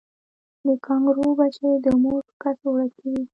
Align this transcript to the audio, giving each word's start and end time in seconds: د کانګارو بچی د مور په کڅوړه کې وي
د 0.65 0.67
کانګارو 0.85 1.27
بچی 1.39 1.69
د 1.85 1.87
مور 2.01 2.19
په 2.27 2.33
کڅوړه 2.41 2.87
کې 2.97 3.05
وي 3.13 3.23